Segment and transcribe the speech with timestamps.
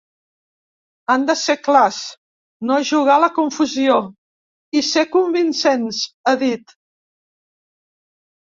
[1.15, 1.99] Han de ser clars,
[2.71, 3.99] no jugar a la confusió
[4.81, 6.75] i ser convincents, ha dit.